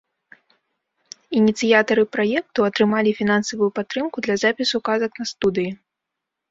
Ініцыятары 1.41 2.03
праекту 2.15 2.59
атрымалі 2.71 3.15
фінансавую 3.21 3.69
падтрымку 3.77 4.17
для 4.29 4.35
запісу 4.47 4.77
казак 4.93 5.11
на 5.23 5.35
студыі. 5.37 5.71